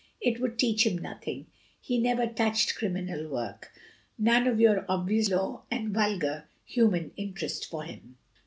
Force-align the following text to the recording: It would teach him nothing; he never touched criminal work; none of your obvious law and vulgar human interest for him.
It 0.19 0.39
would 0.41 0.57
teach 0.57 0.83
him 0.83 0.97
nothing; 0.97 1.45
he 1.79 1.99
never 1.99 2.25
touched 2.25 2.73
criminal 2.73 3.27
work; 3.29 3.71
none 4.17 4.47
of 4.47 4.59
your 4.59 4.83
obvious 4.89 5.29
law 5.29 5.61
and 5.69 5.93
vulgar 5.93 6.45
human 6.65 7.11
interest 7.17 7.69
for 7.69 7.83
him. 7.83 8.17